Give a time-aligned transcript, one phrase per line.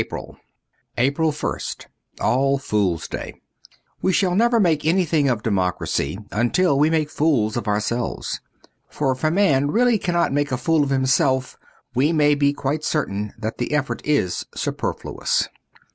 [0.09, 0.35] PRIL
[0.97, 1.87] APRIL ist
[2.19, 3.35] ALL FOOLS' DAY
[4.01, 8.41] WE shall never make anything of democracy until we make fools of ourselves.
[8.89, 11.55] For if a man really cannot make a fool of him self,
[11.93, 15.47] we may be quite certain that the effort is superfluous.